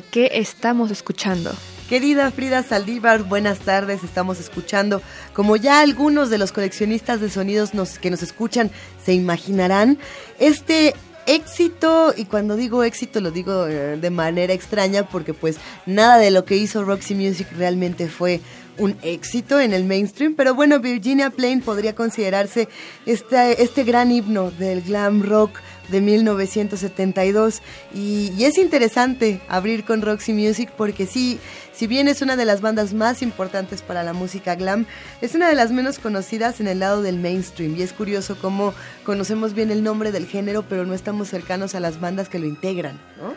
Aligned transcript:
¿Qué 0.00 0.30
estamos 0.34 0.90
escuchando? 0.90 1.52
Querida 1.88 2.30
Frida 2.32 2.62
Saldívar, 2.62 3.22
buenas 3.22 3.60
tardes. 3.60 4.02
Estamos 4.02 4.40
escuchando, 4.40 5.02
como 5.32 5.56
ya 5.56 5.80
algunos 5.80 6.30
de 6.30 6.38
los 6.38 6.50
coleccionistas 6.50 7.20
de 7.20 7.30
sonidos 7.30 7.70
que 8.00 8.10
nos 8.10 8.22
escuchan 8.22 8.70
se 9.04 9.12
imaginarán, 9.12 9.98
este 10.40 10.94
éxito, 11.26 12.12
y 12.16 12.24
cuando 12.24 12.56
digo 12.56 12.82
éxito 12.82 13.20
lo 13.20 13.30
digo 13.30 13.66
eh, 13.66 13.96
de 13.96 14.10
manera 14.10 14.52
extraña 14.52 15.08
porque 15.08 15.34
pues 15.34 15.58
nada 15.84 16.18
de 16.18 16.30
lo 16.30 16.44
que 16.44 16.56
hizo 16.56 16.84
Roxy 16.84 17.14
Music 17.14 17.48
realmente 17.56 18.08
fue 18.08 18.40
un 18.78 18.96
éxito 19.02 19.60
en 19.60 19.72
el 19.72 19.84
mainstream, 19.84 20.34
pero 20.34 20.54
bueno, 20.54 20.80
Virginia 20.80 21.30
Plain 21.30 21.60
podría 21.60 21.94
considerarse 21.94 22.68
este, 23.04 23.62
este 23.62 23.84
gran 23.84 24.10
himno 24.10 24.50
del 24.50 24.82
glam 24.82 25.22
rock 25.22 25.58
de 25.88 26.00
1972 26.00 27.62
y, 27.94 28.32
y 28.36 28.44
es 28.44 28.58
interesante 28.58 29.40
abrir 29.48 29.84
con 29.84 30.02
Roxy 30.02 30.32
Music 30.32 30.70
porque 30.76 31.06
sí, 31.06 31.38
si 31.72 31.86
bien 31.86 32.08
es 32.08 32.22
una 32.22 32.36
de 32.36 32.44
las 32.44 32.60
bandas 32.60 32.92
más 32.92 33.22
importantes 33.22 33.82
para 33.82 34.02
la 34.02 34.12
música 34.12 34.56
glam, 34.56 34.86
es 35.20 35.34
una 35.34 35.48
de 35.48 35.54
las 35.54 35.70
menos 35.70 35.98
conocidas 35.98 36.60
en 36.60 36.66
el 36.66 36.80
lado 36.80 37.02
del 37.02 37.18
mainstream 37.18 37.76
y 37.76 37.82
es 37.82 37.92
curioso 37.92 38.36
cómo 38.40 38.74
conocemos 39.04 39.54
bien 39.54 39.70
el 39.70 39.84
nombre 39.84 40.10
del 40.10 40.26
género 40.26 40.64
pero 40.68 40.84
no 40.86 40.94
estamos 40.94 41.28
cercanos 41.28 41.74
a 41.74 41.80
las 41.80 42.00
bandas 42.00 42.28
que 42.28 42.38
lo 42.38 42.46
integran, 42.46 42.98
¿no? 43.18 43.34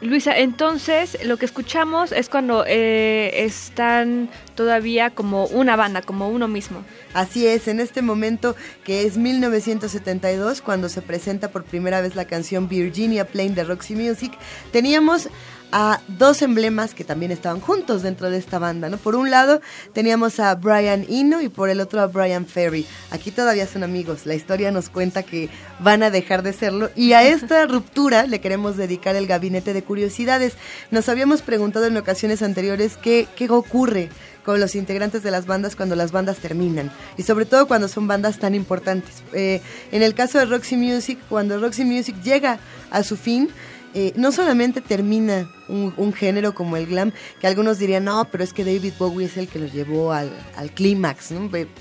Luisa, 0.00 0.36
entonces 0.38 1.18
lo 1.24 1.36
que 1.36 1.46
escuchamos 1.46 2.12
es 2.12 2.28
cuando 2.28 2.64
eh, 2.66 3.44
están 3.44 4.30
todavía 4.54 5.10
como 5.10 5.46
una 5.46 5.76
banda, 5.76 6.02
como 6.02 6.28
uno 6.28 6.48
mismo. 6.48 6.84
Así 7.14 7.46
es, 7.46 7.68
en 7.68 7.80
este 7.80 8.02
momento 8.02 8.54
que 8.84 9.06
es 9.06 9.16
1972, 9.16 10.62
cuando 10.62 10.88
se 10.88 11.02
presenta 11.02 11.50
por 11.50 11.64
primera 11.64 12.00
vez 12.00 12.14
la 12.14 12.26
canción 12.26 12.68
Virginia 12.68 13.26
Plain 13.26 13.54
de 13.54 13.64
Roxy 13.64 13.94
Music, 13.94 14.32
teníamos 14.72 15.28
a 15.72 16.00
dos 16.08 16.42
emblemas 16.42 16.94
que 16.94 17.04
también 17.04 17.30
estaban 17.30 17.60
juntos 17.60 18.02
dentro 18.02 18.30
de 18.30 18.38
esta 18.38 18.58
banda, 18.58 18.88
¿no? 18.88 18.96
Por 18.96 19.14
un 19.14 19.30
lado 19.30 19.60
teníamos 19.92 20.40
a 20.40 20.54
Brian 20.54 21.04
Eno 21.08 21.42
y 21.42 21.48
por 21.48 21.70
el 21.70 21.80
otro 21.80 22.00
a 22.00 22.06
Brian 22.06 22.46
Ferry. 22.46 22.86
Aquí 23.10 23.30
todavía 23.30 23.66
son 23.66 23.82
amigos, 23.82 24.26
la 24.26 24.34
historia 24.34 24.70
nos 24.70 24.88
cuenta 24.88 25.22
que 25.22 25.48
van 25.80 26.02
a 26.02 26.10
dejar 26.10 26.42
de 26.42 26.52
serlo 26.52 26.90
y 26.96 27.12
a 27.12 27.22
esta 27.22 27.66
ruptura 27.68 28.26
le 28.26 28.40
queremos 28.40 28.76
dedicar 28.76 29.16
el 29.16 29.26
gabinete 29.26 29.72
de 29.72 29.82
curiosidades. 29.82 30.54
Nos 30.90 31.08
habíamos 31.08 31.42
preguntado 31.42 31.86
en 31.86 31.96
ocasiones 31.96 32.42
anteriores 32.42 32.96
qué, 32.96 33.28
qué 33.36 33.48
ocurre 33.50 34.08
con 34.48 34.60
los 34.60 34.76
integrantes 34.76 35.22
de 35.22 35.30
las 35.30 35.44
bandas 35.44 35.76
cuando 35.76 35.94
las 35.94 36.10
bandas 36.10 36.38
terminan 36.38 36.90
y 37.18 37.22
sobre 37.22 37.44
todo 37.44 37.68
cuando 37.68 37.86
son 37.86 38.06
bandas 38.06 38.38
tan 38.38 38.54
importantes. 38.54 39.22
Eh, 39.34 39.60
en 39.92 40.02
el 40.02 40.14
caso 40.14 40.38
de 40.38 40.46
Roxy 40.46 40.76
Music, 40.78 41.18
cuando 41.28 41.60
Roxy 41.60 41.84
Music 41.84 42.16
llega 42.22 42.58
a 42.90 43.02
su 43.02 43.18
fin, 43.18 43.50
eh, 44.00 44.12
no 44.14 44.30
solamente 44.30 44.80
termina 44.80 45.50
un, 45.66 45.92
un 45.96 46.12
género 46.12 46.54
como 46.54 46.76
el 46.76 46.86
glam, 46.86 47.10
que 47.40 47.48
algunos 47.48 47.80
dirían, 47.80 48.04
no, 48.04 48.28
pero 48.30 48.44
es 48.44 48.52
que 48.52 48.64
David 48.64 48.92
Bowie 48.96 49.26
es 49.26 49.36
el 49.36 49.48
que 49.48 49.58
los 49.58 49.72
llevó 49.72 50.12
al, 50.12 50.30
al 50.54 50.70
clímax, 50.70 51.32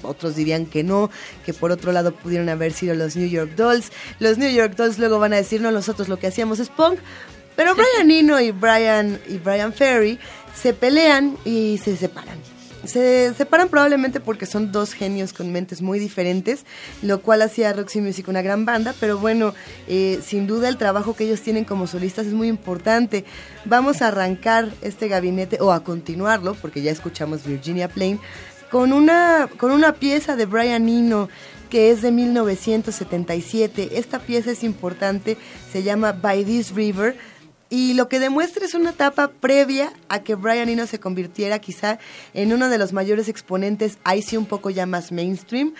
otros 0.01 0.35
dirían 0.35 0.65
que 0.65 0.83
no, 0.83 1.11
que 1.45 1.53
por 1.53 1.69
otro 1.71 1.91
lado 1.91 2.11
pudieron 2.15 2.49
haber 2.49 2.73
sido 2.73 2.95
los 2.95 3.15
New 3.15 3.29
York 3.29 3.51
Dolls. 3.55 3.91
Los 4.17 4.39
New 4.39 4.49
York 4.49 4.75
Dolls 4.75 4.97
luego 4.97 5.19
van 5.19 5.33
a 5.33 5.35
decir, 5.35 5.61
no, 5.61 5.69
nosotros 5.69 6.09
lo 6.09 6.17
que 6.17 6.25
hacíamos 6.25 6.57
es 6.57 6.69
punk, 6.69 6.97
pero 7.55 7.75
Brian 7.75 8.09
Eno 8.09 8.41
y 8.41 8.49
Brian, 8.49 9.19
y 9.27 9.37
Brian 9.37 9.71
Ferry 9.71 10.17
se 10.55 10.73
pelean 10.73 11.37
y 11.45 11.79
se 11.83 11.95
separan. 11.97 12.56
Se 12.87 13.33
separan 13.33 13.67
probablemente 13.67 14.21
porque 14.21 14.45
son 14.45 14.71
dos 14.71 14.93
genios 14.93 15.33
con 15.33 15.51
mentes 15.51 15.81
muy 15.81 15.99
diferentes, 15.99 16.65
lo 17.01 17.21
cual 17.21 17.41
hacía 17.41 17.73
Roxy 17.73 17.99
Music 17.99 18.29
una 18.29 18.41
gran 18.41 18.63
banda, 18.63 18.95
pero 18.99 19.17
bueno, 19.17 19.53
eh, 19.89 20.19
sin 20.25 20.47
duda 20.47 20.69
el 20.69 20.77
trabajo 20.77 21.13
que 21.13 21.25
ellos 21.25 21.41
tienen 21.41 21.65
como 21.65 21.85
solistas 21.85 22.27
es 22.27 22.33
muy 22.33 22.47
importante. 22.47 23.25
Vamos 23.65 24.01
a 24.01 24.07
arrancar 24.07 24.69
este 24.81 25.09
gabinete, 25.09 25.57
o 25.59 25.73
a 25.73 25.83
continuarlo, 25.83 26.55
porque 26.55 26.81
ya 26.81 26.91
escuchamos 26.91 27.45
Virginia 27.45 27.89
Plain, 27.89 28.21
con 28.71 28.93
una, 28.93 29.49
con 29.57 29.71
una 29.71 29.93
pieza 29.93 30.37
de 30.37 30.45
Brian 30.45 30.87
Eno 30.87 31.27
que 31.69 31.91
es 31.91 32.01
de 32.01 32.11
1977. 32.11 33.99
Esta 33.99 34.19
pieza 34.19 34.51
es 34.51 34.63
importante, 34.63 35.37
se 35.71 35.83
llama 35.83 36.13
By 36.13 36.45
This 36.45 36.71
River. 36.71 37.17
Y 37.69 37.93
lo 37.95 38.07
que 38.07 38.19
demuestra 38.19 38.65
es 38.65 38.73
una 38.73 38.91
etapa 38.91 39.29
previa 39.29 39.91
a 40.07 40.23
que 40.23 40.35
Brian 40.35 40.69
Eno 40.69 40.87
se 40.87 40.99
convirtiera 40.99 41.59
quizá 41.59 41.99
en 42.33 42.53
uno 42.53 42.69
de 42.69 42.77
los 42.77 42.93
mayores 42.93 43.27
exponentes, 43.27 43.97
ahí 44.03 44.21
sí 44.21 44.37
un 44.37 44.45
poco 44.45 44.69
ya 44.69 44.85
más 44.85 45.11
mainstream, 45.11 45.73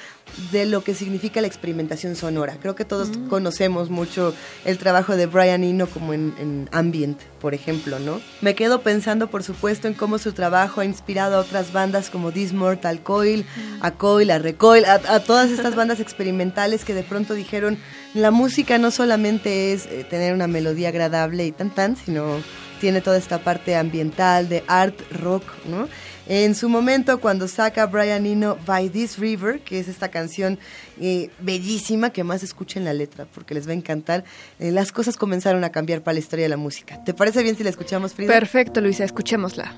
de 0.51 0.65
lo 0.65 0.83
que 0.83 0.93
significa 0.93 1.41
la 1.41 1.47
experimentación 1.47 2.15
sonora. 2.15 2.57
Creo 2.61 2.75
que 2.75 2.85
todos 2.85 3.09
conocemos 3.29 3.89
mucho 3.89 4.33
el 4.65 4.77
trabajo 4.77 5.15
de 5.15 5.25
Brian 5.25 5.63
Eno 5.63 5.87
como 5.87 6.13
en, 6.13 6.33
en 6.39 6.69
Ambient, 6.71 7.19
por 7.41 7.53
ejemplo, 7.53 7.99
¿no? 7.99 8.21
Me 8.41 8.55
quedo 8.55 8.81
pensando, 8.81 9.27
por 9.27 9.43
supuesto, 9.43 9.87
en 9.87 9.93
cómo 9.93 10.17
su 10.17 10.33
trabajo 10.33 10.81
ha 10.81 10.85
inspirado 10.85 11.37
a 11.37 11.39
otras 11.39 11.73
bandas 11.73 12.09
como 12.09 12.31
This 12.31 12.53
Mortal 12.53 13.01
Coil, 13.01 13.45
a 13.81 13.91
Coil, 13.91 14.31
a 14.31 14.39
Recoil, 14.39 14.85
a, 14.85 14.95
a 15.07 15.19
todas 15.21 15.49
estas 15.49 15.75
bandas 15.75 15.99
experimentales 15.99 16.85
que 16.85 16.93
de 16.93 17.03
pronto 17.03 17.33
dijeron, 17.33 17.77
la 18.13 18.31
música 18.31 18.77
no 18.77 18.91
solamente 18.91 19.73
es 19.73 19.85
eh, 19.87 20.05
tener 20.09 20.33
una 20.33 20.47
melodía 20.47 20.89
agradable 20.89 21.45
y 21.45 21.51
tan 21.51 21.69
tan, 21.73 21.95
sino 21.95 22.37
tiene 22.79 23.01
toda 23.01 23.17
esta 23.17 23.39
parte 23.39 23.75
ambiental 23.75 24.49
de 24.49 24.63
art 24.67 24.99
rock, 25.11 25.43
¿no? 25.65 25.87
En 26.29 26.55
su 26.55 26.67
momento, 26.67 27.19
cuando 27.19 27.47
saca 27.47 27.85
Brian 27.85 28.25
Eno 28.25 28.57
By 28.65 28.89
This 28.89 29.17
River, 29.17 29.61
que 29.61 29.79
es 29.79 29.87
esta 29.87 30.09
canción 30.09 30.59
eh, 30.99 31.29
bellísima, 31.39 32.09
que 32.09 32.23
más 32.23 32.43
escuchen 32.43 32.83
la 32.83 32.93
letra 32.93 33.25
porque 33.33 33.53
les 33.53 33.67
va 33.67 33.71
a 33.71 33.75
encantar, 33.75 34.25
eh, 34.59 34.71
las 34.71 34.91
cosas 34.91 35.15
comenzaron 35.15 35.63
a 35.63 35.71
cambiar 35.71 36.01
para 36.01 36.13
la 36.13 36.19
historia 36.19 36.43
de 36.43 36.49
la 36.49 36.57
música. 36.57 37.01
¿Te 37.05 37.13
parece 37.13 37.43
bien 37.43 37.55
si 37.55 37.63
la 37.63 37.69
escuchamos, 37.69 38.13
Frida? 38.13 38.33
Perfecto, 38.33 38.81
Luisa, 38.81 39.05
escuchémosla. 39.05 39.73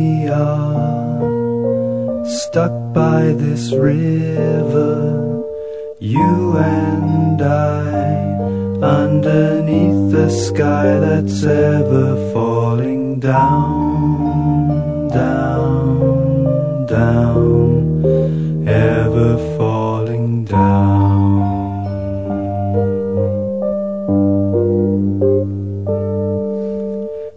We 0.00 0.28
are, 0.28 1.20
stuck 2.24 2.72
by 2.94 3.22
this 3.42 3.72
river, 3.72 4.94
you 5.98 6.56
and 6.56 7.40
I, 7.42 7.90
underneath 9.00 10.00
the 10.16 10.30
sky 10.30 10.88
that's 11.04 11.44
ever 11.44 12.06
falling 12.32 13.20
down, 13.20 15.08
down, 15.08 16.86
down, 16.86 18.68
ever 18.68 19.30
falling 19.58 20.44
down. 20.44 21.10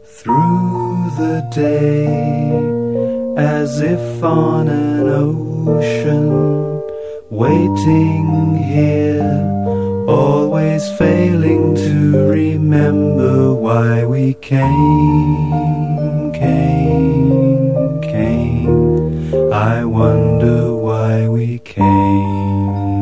through 0.06 0.83
the 1.18 1.48
day 1.52 2.06
as 3.38 3.82
if 3.82 4.24
on 4.24 4.68
an 4.68 5.08
ocean, 5.08 6.82
waiting 7.30 8.56
here, 8.56 10.06
always 10.08 10.90
failing 10.98 11.76
to 11.76 12.30
remember 12.30 13.54
why 13.54 14.06
we 14.06 14.34
came, 14.36 16.32
came, 16.34 18.02
came. 18.02 19.54
I 19.54 19.86
wonder 19.86 20.74
why 20.76 21.28
we 21.28 21.60
came. 21.60 22.93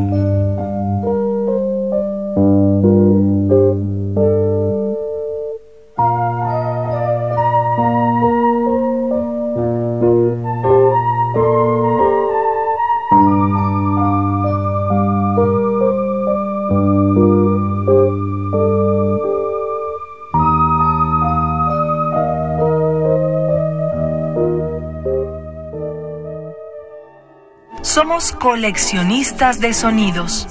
Coleccionistas 28.30 29.60
de 29.60 29.74
sonidos. 29.74 30.48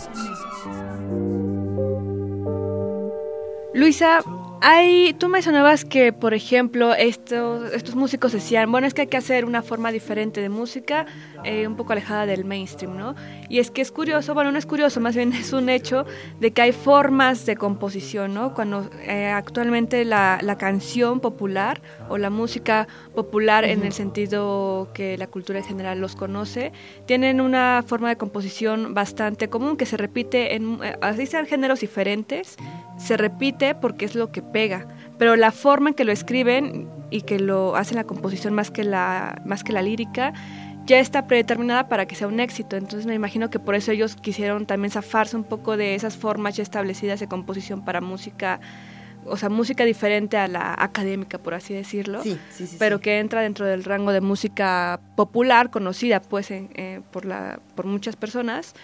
Luisa, 3.73 4.23
hay, 4.62 5.15
tú 5.15 5.29
mencionabas 5.29 5.85
que, 5.85 6.12
por 6.12 6.35
ejemplo, 6.35 6.95
estos, 6.95 7.73
estos 7.73 7.95
músicos 7.95 8.33
decían, 8.33 8.71
bueno, 8.71 8.87
es 8.87 8.95
que 8.95 9.03
hay 9.03 9.07
que 9.07 9.17
hacer 9.17 9.45
una 9.45 9.62
forma 9.62 9.91
diferente 9.91 10.41
de 10.41 10.49
música, 10.49 11.07
eh, 11.45 11.67
un 11.67 11.77
poco 11.77 11.93
alejada 11.93 12.27
del 12.27 12.45
mainstream, 12.45 12.97
¿no? 12.97 13.15
Y 13.49 13.59
es 13.59 13.71
que 13.71 13.81
es 13.81 13.91
curioso, 13.91 14.35
bueno, 14.35 14.53
no 14.53 14.59
es 14.59 14.67
curioso, 14.67 15.01
más 15.01 15.17
bien 15.17 15.33
es 15.35 15.53
un 15.53 15.69
hecho 15.69 16.05
de 16.41 16.51
que 16.53 16.62
hay 16.62 16.73
formas 16.73 17.47
de 17.47 17.57
composición, 17.57 18.35
¿no? 18.35 18.55
Cuando 18.55 18.91
eh, 19.03 19.29
actualmente 19.29 20.05
la, 20.05 20.39
la 20.43 20.59
canción 20.59 21.21
popular 21.21 21.81
o 22.09 22.19
la 22.19 22.29
música 22.29 22.87
popular 23.15 23.65
en 23.65 23.85
el 23.85 23.93
sentido 23.93 24.89
que 24.93 25.17
la 25.17 25.27
cultura 25.27 25.61
en 25.61 25.65
general 25.65 26.01
los 26.01 26.17
conoce, 26.17 26.73
tienen 27.07 27.41
una 27.41 27.83
forma 27.87 28.11
de 28.11 28.17
composición 28.17 28.93
bastante 28.93 29.49
común 29.49 29.77
que 29.77 29.87
se 29.87 29.97
repite 29.97 30.55
en, 30.55 30.79
eh, 30.83 30.97
así 31.01 31.27
sean 31.27 31.47
géneros 31.47 31.81
diferentes, 31.81 32.57
se 33.02 33.17
repite 33.17 33.75
porque 33.75 34.05
es 34.05 34.14
lo 34.14 34.31
que 34.31 34.43
pega, 34.43 34.87
pero 35.19 35.37
la 35.37 35.52
forma 35.52 35.91
en 35.91 35.94
que 35.94 36.05
lo 36.05 36.12
escriben 36.12 36.88
y 37.11 37.23
que 37.23 37.38
lo 37.38 37.76
hacen 37.76 37.97
la 37.97 38.05
composición 38.05 38.55
más 38.55 38.70
que 38.70 38.85
la, 38.85 39.41
más 39.44 39.64
que 39.64 39.73
la 39.73 39.82
lírica, 39.82 40.32
ya 40.87 40.99
está 40.99 41.26
predeterminada 41.26 41.88
para 41.88 42.06
que 42.06 42.14
sea 42.14 42.26
un 42.29 42.41
éxito. 42.41 42.76
Entonces 42.76 43.06
me 43.06 43.14
imagino 43.14 43.49
que 43.50 43.58
por 43.58 43.75
eso 43.75 43.93
ellos 43.93 44.17
quisieron 44.17 44.67
también 44.67 44.91
zafarse 44.91 45.37
un 45.37 45.44
poco 45.44 45.76
de 45.76 45.94
esas 45.94 46.17
formas 46.17 46.56
ya 46.56 46.62
establecidas 46.62 47.20
de 47.20 47.29
composición 47.29 47.85
para 47.85 48.00
música, 48.00 48.61
o 49.26 49.37
sea, 49.37 49.49
música 49.50 49.85
diferente 49.85 50.37
a 50.37 50.49
la 50.49 50.75
académica, 50.79 51.38
por 51.38 51.55
así 51.55 51.75
decirlo, 51.75 52.23
Sí, 52.23 52.38
sí, 52.50 52.67
sí. 52.67 52.76
pero 52.79 53.00
que 53.00 53.19
entra 53.19 53.41
dentro 53.43 53.67
del 53.67 53.85
rango 53.85 54.12
de 54.12 54.20
música 54.20 55.00
popular, 55.17 55.70
conocida 55.70 56.20
pues 56.20 56.50
en- 56.50 56.70
eh, 56.75 57.00
por, 57.12 57.25
la, 57.25 57.61
por 57.76 57.87
muchas 57.87 58.17
personas, 58.17 58.75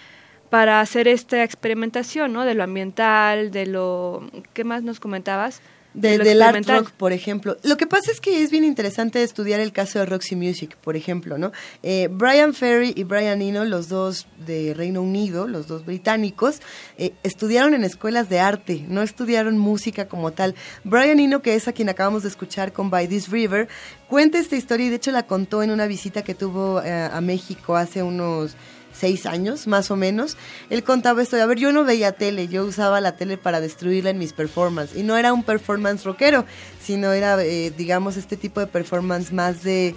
para 0.50 0.81
hacer 0.81 1.08
esta 1.08 1.43
experimentación, 1.43 2.32
¿no? 2.32 2.44
De 2.44 2.54
lo 2.54 2.62
ambiental, 2.64 3.50
de 3.50 3.66
lo... 3.66 4.31
¿Qué 4.54 4.64
más 4.64 4.82
nos 4.82 5.00
comentabas? 5.00 5.60
De- 5.94 6.19
lo 6.19 6.25
del 6.25 6.43
art 6.43 6.69
rock, 6.69 6.90
por 6.90 7.14
ejemplo. 7.14 7.56
Lo 7.62 7.78
que 7.78 7.87
pasa 7.87 8.12
es 8.12 8.20
que 8.20 8.43
es 8.43 8.50
bien 8.50 8.64
interesante 8.64 9.22
estudiar 9.22 9.60
el 9.60 9.72
caso 9.72 9.98
de 9.98 10.04
Roxy 10.04 10.37
Music, 10.37 10.76
por 10.82 10.94
ejemplo, 10.94 11.38
¿no? 11.38 11.52
Eh, 11.82 12.08
Brian 12.10 12.52
Ferry 12.52 12.93
y 12.94 13.04
Brian 13.04 13.40
Eno, 13.40 13.64
los 13.64 13.88
dos 13.88 14.26
de 14.46 14.75
Reino 14.75 15.00
Unido, 15.00 15.48
los 15.48 15.69
dos 15.69 15.87
británicos, 15.87 16.60
eh, 16.99 17.12
estudiaron 17.22 17.72
en 17.72 17.82
escuelas 17.82 18.28
de 18.28 18.40
arte, 18.40 18.84
no 18.88 19.00
estudiaron 19.00 19.56
música 19.56 20.06
como 20.06 20.32
tal. 20.32 20.54
Brian 20.84 21.19
Eno, 21.19 21.40
que 21.40 21.54
es 21.54 21.66
a 21.66 21.72
quien 21.72 21.88
acabamos 21.88 22.25
de 22.25 22.28
escuchar 22.28 22.75
con 22.75 22.90
By 22.90 23.08
This 23.08 23.31
River, 23.31 23.66
cuenta 24.06 24.38
esta 24.38 24.54
historia 24.56 24.88
y 24.88 24.90
de 24.90 24.96
hecho 24.96 25.12
la 25.12 25.22
contó 25.22 25.62
en 25.62 25.70
una 25.70 25.87
visita 25.87 26.22
que 26.22 26.34
tuvo 26.34 26.82
eh, 26.82 27.08
a 27.10 27.20
México 27.22 27.75
hace 27.75 28.02
unos 28.02 28.54
seis 28.98 29.26
años, 29.26 29.66
más 29.66 29.90
o 29.90 29.96
menos, 29.96 30.37
él 30.70 30.82
contaba 30.82 31.22
esto 31.22 31.37
a 31.40 31.46
ver, 31.46 31.58
yo 31.58 31.72
no 31.72 31.84
veía 31.84 32.12
tele, 32.12 32.48
yo 32.48 32.64
usaba 32.64 33.00
la 33.00 33.16
tele 33.16 33.37
para 33.37 33.60
destruirla 33.60 34.10
en 34.10 34.19
mis 34.19 34.32
performances. 34.32 34.96
Y 34.96 35.02
no 35.02 35.16
era 35.16 35.32
un 35.32 35.43
performance 35.43 36.04
rockero, 36.04 36.44
sino 36.82 37.12
era, 37.12 37.43
eh, 37.43 37.72
digamos, 37.76 38.16
este 38.16 38.37
tipo 38.37 38.60
de 38.60 38.66
performance 38.66 39.32
más 39.32 39.62
de, 39.62 39.94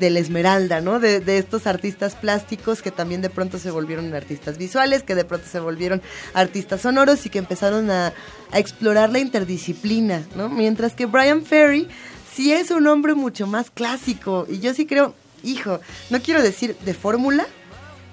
de 0.00 0.10
la 0.10 0.18
esmeralda, 0.18 0.80
¿no? 0.80 0.98
De, 0.98 1.20
de 1.20 1.38
estos 1.38 1.66
artistas 1.66 2.14
plásticos 2.14 2.82
que 2.82 2.90
también 2.90 3.22
de 3.22 3.30
pronto 3.30 3.58
se 3.58 3.70
volvieron 3.70 4.12
artistas 4.14 4.58
visuales, 4.58 5.02
que 5.02 5.14
de 5.14 5.24
pronto 5.24 5.46
se 5.50 5.60
volvieron 5.60 6.02
artistas 6.34 6.82
sonoros 6.82 7.24
y 7.26 7.30
que 7.30 7.38
empezaron 7.38 7.90
a, 7.90 8.12
a 8.50 8.58
explorar 8.58 9.10
la 9.10 9.18
interdisciplina, 9.18 10.22
¿no? 10.34 10.48
Mientras 10.48 10.94
que 10.94 11.06
Brian 11.06 11.44
Ferry 11.44 11.88
sí 12.34 12.52
es 12.52 12.70
un 12.70 12.86
hombre 12.86 13.14
mucho 13.14 13.46
más 13.46 13.70
clásico. 13.70 14.46
Y 14.48 14.60
yo 14.60 14.74
sí 14.74 14.86
creo, 14.86 15.14
hijo, 15.42 15.80
no 16.10 16.20
quiero 16.20 16.42
decir 16.42 16.76
de 16.84 16.94
fórmula, 16.94 17.46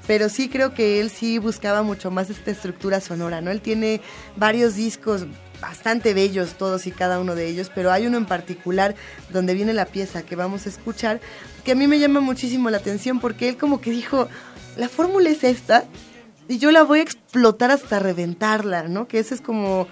pero 0.09 0.27
sí 0.27 0.49
creo 0.49 0.73
que 0.73 0.99
él 0.99 1.11
sí 1.11 1.37
buscaba 1.37 1.83
mucho 1.83 2.09
más 2.09 2.31
esta 2.31 2.49
estructura 2.49 2.99
sonora, 2.99 3.41
¿no? 3.41 3.51
Él 3.51 3.61
tiene 3.61 4.01
varios 4.37 4.73
discos 4.73 5.27
bastante 5.61 6.15
bellos 6.15 6.55
todos 6.55 6.87
y 6.87 6.91
cada 6.91 7.19
uno 7.19 7.35
de 7.35 7.45
ellos, 7.45 7.69
pero 7.75 7.91
hay 7.91 8.07
uno 8.07 8.17
en 8.17 8.25
particular 8.25 8.95
donde 9.31 9.53
viene 9.53 9.71
la 9.71 9.85
pieza 9.85 10.23
que 10.23 10.35
vamos 10.35 10.65
a 10.65 10.69
escuchar, 10.69 11.21
que 11.63 11.73
a 11.73 11.75
mí 11.75 11.85
me 11.85 11.99
llama 11.99 12.21
muchísimo 12.21 12.71
la 12.71 12.77
atención 12.77 13.19
porque 13.19 13.49
él 13.49 13.57
como 13.57 13.81
que 13.81 13.91
dijo, 13.91 14.27
la 14.77 14.89
fórmula 14.89 15.29
es 15.29 15.43
esta 15.43 15.83
y 16.47 16.57
yo 16.57 16.71
la 16.71 16.81
voy 16.81 17.01
a 17.01 17.03
explotar 17.03 17.69
hasta 17.69 17.99
reventarla, 17.99 18.87
¿no? 18.87 19.07
Que 19.07 19.19
ese 19.19 19.35
es 19.35 19.41
como, 19.41 19.87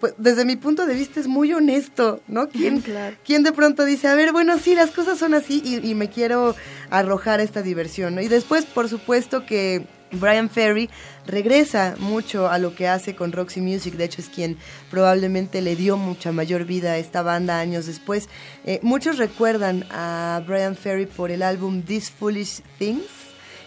pues, 0.00 0.14
desde 0.18 0.44
mi 0.44 0.56
punto 0.56 0.86
de 0.86 0.94
vista 0.94 1.20
es 1.20 1.26
muy 1.26 1.52
honesto, 1.52 2.20
¿no? 2.28 2.48
¿Quién, 2.48 2.80
Claro. 2.80 3.16
¿Quién 3.24 3.42
de 3.42 3.52
pronto 3.52 3.84
dice, 3.84 4.08
a 4.08 4.14
ver, 4.14 4.32
bueno, 4.32 4.58
sí, 4.58 4.74
las 4.74 4.90
cosas 4.90 5.18
son 5.18 5.34
así 5.34 5.62
y, 5.64 5.88
y 5.88 5.94
me 5.94 6.10
quiero 6.10 6.54
arrojar 6.90 7.40
a 7.40 7.42
esta 7.42 7.62
diversión, 7.62 8.14
¿no? 8.14 8.20
Y 8.20 8.28
después, 8.28 8.64
por 8.66 8.88
supuesto 8.88 9.46
que 9.46 9.86
Brian 10.12 10.50
Ferry 10.50 10.88
regresa 11.26 11.96
mucho 11.98 12.48
a 12.48 12.58
lo 12.58 12.74
que 12.74 12.88
hace 12.88 13.16
con 13.16 13.32
Roxy 13.32 13.60
Music, 13.60 13.94
de 13.94 14.04
hecho 14.04 14.20
es 14.20 14.28
quien 14.28 14.56
probablemente 14.90 15.62
le 15.62 15.76
dio 15.76 15.96
mucha 15.96 16.32
mayor 16.32 16.64
vida 16.64 16.92
a 16.92 16.98
esta 16.98 17.22
banda 17.22 17.58
años 17.58 17.86
después. 17.86 18.28
Eh, 18.64 18.80
muchos 18.82 19.18
recuerdan 19.18 19.84
a 19.90 20.42
Brian 20.46 20.76
Ferry 20.76 21.06
por 21.06 21.30
el 21.30 21.42
álbum 21.42 21.82
These 21.82 22.12
Foolish 22.18 22.62
Things, 22.78 23.06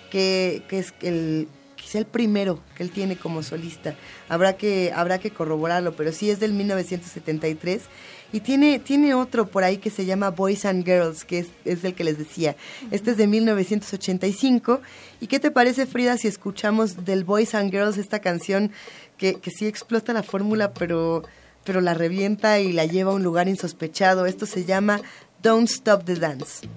que, 0.10 0.64
que 0.68 0.80
es 0.80 0.94
el 1.02 1.48
quizá 1.80 2.00
el 2.00 2.06
primero 2.06 2.60
que 2.76 2.84
él 2.84 2.92
tiene 2.92 3.16
como 3.16 3.42
solista. 3.42 3.96
Habrá 4.28 4.58
que, 4.58 4.92
habrá 4.96 5.20
que 5.20 5.32
corroborarlo, 5.32 5.96
pero 5.96 6.12
sí 6.12 6.30
es 6.30 6.40
del 6.40 6.54
1973. 6.54 7.84
Y 8.32 8.42
tiene, 8.42 8.80
tiene 8.80 9.16
otro 9.16 9.48
por 9.48 9.64
ahí 9.64 9.78
que 9.78 9.90
se 9.90 10.06
llama 10.06 10.30
Boys 10.30 10.66
and 10.66 10.86
Girls, 10.86 11.26
que 11.26 11.40
es, 11.40 11.48
es 11.66 11.84
el 11.84 11.96
que 11.96 12.04
les 12.04 12.18
decía. 12.18 12.56
Este 12.92 13.12
es 13.12 13.18
de 13.18 13.26
1985. 13.26 14.82
¿Y 15.20 15.28
qué 15.28 15.40
te 15.40 15.50
parece, 15.50 15.88
Frida, 15.88 16.18
si 16.18 16.28
escuchamos 16.28 17.06
del 17.06 17.24
Boys 17.24 17.56
and 17.56 17.72
Girls 17.72 17.98
esta 17.98 18.20
canción 18.20 18.72
que, 19.18 19.36
que 19.36 19.50
sí 19.50 19.66
explota 19.66 20.14
la 20.14 20.22
fórmula, 20.22 20.74
pero, 20.74 21.24
pero 21.64 21.82
la 21.82 21.96
revienta 21.96 22.60
y 22.60 22.72
la 22.72 22.86
lleva 22.86 23.12
a 23.12 23.16
un 23.16 23.24
lugar 23.24 23.48
insospechado? 23.48 24.28
Esto 24.28 24.46
se 24.46 24.64
llama 24.64 25.02
Don't 25.42 25.70
Stop 25.70 26.06
the 26.06 26.16
Dance. 26.16 26.68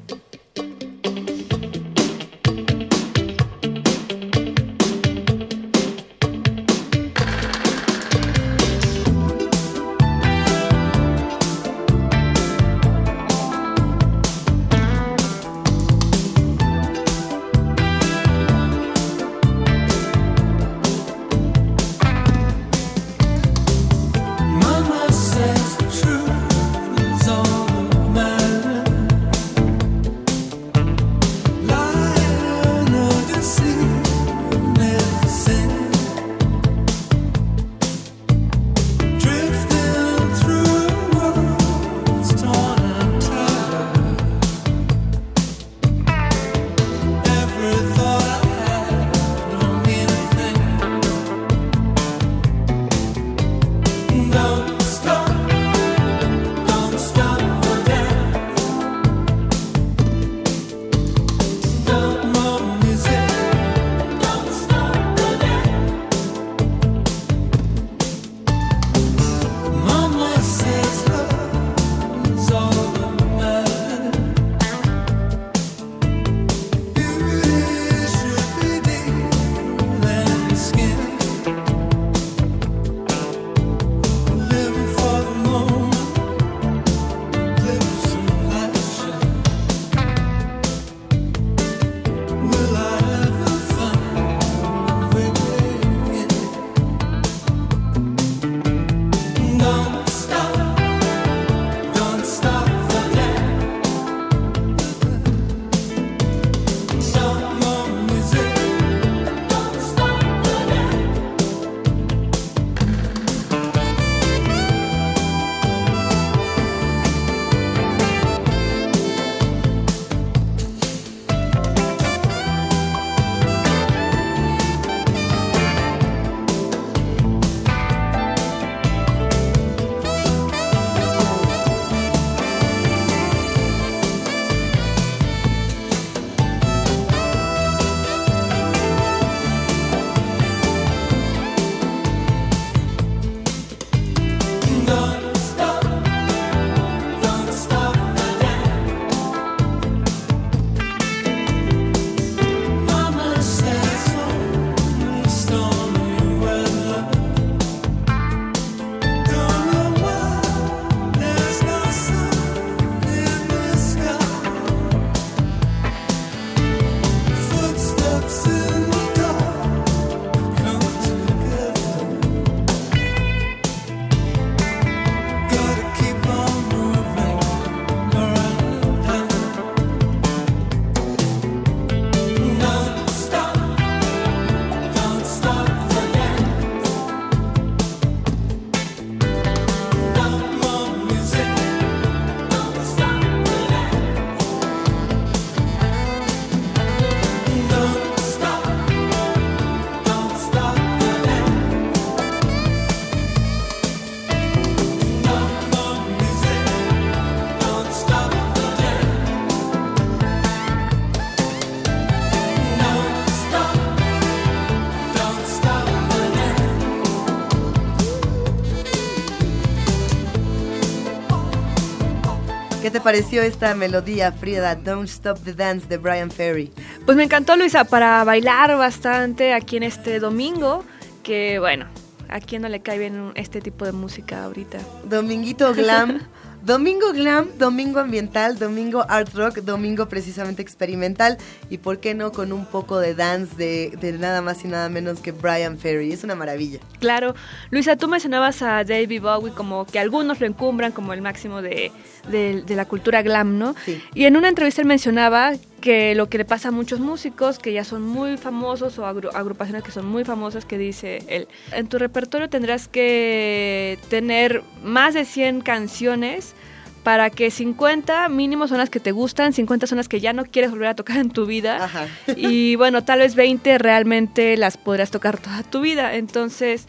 Te 222.93 223.01
pareció 223.01 223.43
esta 223.43 223.75
melodía, 223.75 224.33
Frida? 224.33 224.75
Don't 224.75 225.09
Stop 225.09 225.39
the 225.45 225.55
Dance 225.55 225.87
de 225.89 225.97
Brian 225.97 226.31
Ferry. 226.31 226.71
Pues 227.07 227.17
me 227.17 227.25
encantó, 227.25 227.57
Luisa, 227.57 227.85
para 227.85 228.23
bailar 228.23 228.77
bastante 228.77 229.55
aquí 229.55 229.79
en 229.79 229.85
este 229.85 230.21
domingo, 230.21 230.85
que 231.23 231.59
bueno, 231.59 231.87
a 232.29 232.39
quién 232.41 232.61
no 232.63 232.69
le 232.69 232.81
cae 232.81 232.99
bien 232.99 233.33
este 233.35 233.63
tipo 233.63 233.87
de 233.87 233.93
música 233.93 234.45
ahorita. 234.45 234.79
Dominguito 235.05 235.73
Glam. 235.75 236.21
Domingo 236.65 237.13
glam, 237.13 237.49
domingo 237.59 237.99
ambiental, 237.99 238.57
domingo 238.57 239.05
art 239.09 239.35
rock, 239.35 239.59
domingo 239.59 240.09
precisamente 240.09 240.63
experimental 240.63 241.37
y 241.71 241.79
por 241.79 241.99
qué 241.99 242.15
no 242.15 242.31
con 242.31 242.53
un 242.53 242.67
poco 242.67 243.01
de 243.01 243.17
dance 243.17 243.57
de, 243.57 243.93
de 244.01 244.13
nada 244.13 244.43
más 244.43 244.65
y 244.65 244.69
nada 244.69 244.89
menos 244.89 245.19
que 245.21 245.33
Brian 245.33 245.77
Ferry. 245.77 246.13
Es 246.13 246.23
una 246.23 246.37
maravilla. 246.37 246.79
Claro. 247.01 247.35
Luisa, 247.71 247.97
tú 247.97 248.07
mencionabas 248.07 248.63
a 248.63 248.85
David 248.85 249.23
Bowie 249.23 249.53
como 249.53 249.85
que 249.87 249.99
algunos 249.99 250.41
lo 250.41 250.47
encumbran 250.47 250.93
como 250.93 251.13
el 251.13 251.21
máximo 251.21 251.63
de, 251.63 251.91
de- 252.31 252.63
de 252.63 252.77
la 252.77 252.85
cultura 252.85 253.23
glam, 253.23 253.59
¿no? 253.59 253.75
Sí. 253.85 254.01
Y 254.15 254.27
en 254.27 254.37
una 254.37 254.49
entrevista 254.49 254.83
él 254.83 254.87
mencionaba 254.87 255.55
que 255.83 256.15
lo 256.15 256.31
que 256.31 256.39
le 256.39 256.47
pasa 256.47 256.69
a 256.69 256.71
muchos 256.71 256.99
músicos 257.01 257.59
que 257.59 257.75
ya 257.75 257.85
son 257.85 258.01
muy 258.03 258.39
famosos 258.39 258.99
o 258.99 259.05
agru- 259.05 259.29
agrupaciones 259.35 259.83
que 259.83 259.91
son 259.91 260.07
muy 260.07 260.25
famosas 260.25 260.65
que 260.65 260.79
dice 260.79 261.23
él, 261.29 261.47
en 261.73 261.89
tu 261.89 261.99
repertorio 261.99 262.49
tendrás 262.49 262.89
que 262.89 263.99
tener 264.09 264.63
más 264.83 265.13
de 265.13 265.25
100 265.27 265.61
canciones 265.61 266.55
para 267.03 267.31
que 267.31 267.51
50 267.51 268.29
mínimo 268.29 268.69
son 268.69 268.79
las 268.79 268.89
que 268.89 269.01
te 269.01 269.11
gustan, 269.11 269.53
50 269.53 269.87
son 269.89 269.99
las 269.99 270.09
que 270.09 270.21
ya 270.21 270.33
no 270.33 270.45
quieres 270.45 270.71
volver 270.71 270.89
a 270.89 270.95
tocar 270.95 271.17
en 271.19 271.31
tu 271.31 271.47
vida 271.47 271.85
Ajá. 271.85 272.07
y 272.37 272.77
bueno, 272.77 273.03
tal 273.05 273.19
vez 273.19 273.35
20 273.35 273.77
realmente 273.79 274.57
las 274.57 274.77
podrás 274.77 275.11
tocar 275.11 275.39
toda 275.39 275.65
tu 275.65 275.81
vida. 275.81 276.15
Entonces, 276.15 276.87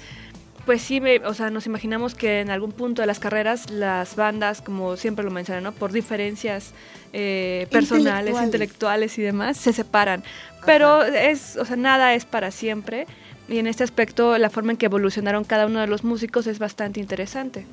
pues 0.65 0.81
sí, 0.81 1.01
me- 1.01 1.17
o 1.19 1.33
sea, 1.33 1.49
nos 1.49 1.65
imaginamos 1.65 2.15
que 2.15 2.39
en 2.41 2.49
algún 2.49 2.71
punto 2.71 3.01
de 3.01 3.05
las 3.07 3.19
carreras 3.19 3.69
las 3.69 4.15
bandas, 4.15 4.61
como 4.61 4.95
siempre 4.97 5.23
lo 5.25 5.31
mencionan, 5.31 5.63
¿no? 5.63 5.71
por 5.73 5.91
diferencias 5.91 6.71
eh, 7.11 7.67
personales, 7.69 8.29
Intelectuales. 8.31 8.45
intelectuales 8.45 9.17
y 9.17 9.21
demás, 9.21 9.57
se 9.57 9.73
separan. 9.73 10.23
Pero 10.65 11.03
es, 11.03 11.57
o 11.57 11.65
sea, 11.65 11.75
nada 11.75 12.13
es 12.13 12.25
para 12.25 12.49
siempre. 12.51 13.05
Y 13.49 13.57
en 13.59 13.67
este 13.67 13.83
aspecto, 13.83 14.37
la 14.37 14.49
forma 14.49 14.71
en 14.71 14.77
que 14.77 14.85
evolucionaron 14.85 15.43
cada 15.43 15.65
uno 15.67 15.81
de 15.81 15.87
los 15.87 16.05
músicos 16.05 16.47
es 16.47 16.59
bastante 16.59 17.01
interesante. 17.01 17.65